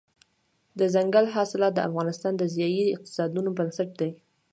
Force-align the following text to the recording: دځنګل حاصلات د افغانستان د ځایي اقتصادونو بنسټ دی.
دځنګل 0.79 1.25
حاصلات 1.35 1.73
د 1.75 1.79
افغانستان 1.89 2.33
د 2.37 2.43
ځایي 2.55 2.83
اقتصادونو 2.97 3.49
بنسټ 3.57 3.89
دی. 4.01 4.11